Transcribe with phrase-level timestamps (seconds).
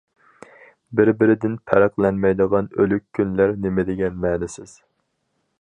[0.99, 4.79] بىر- بىرىدىن پەرقلەنمەيدىغان ئۆلۈك كۈنلەر نېمىدېگەن مەنىسىز!